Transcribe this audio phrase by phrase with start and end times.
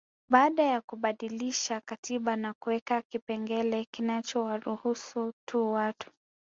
[0.29, 6.11] Baada ya kubadilisha katiba na kuweka kipengele kinachowaruhusu tu watu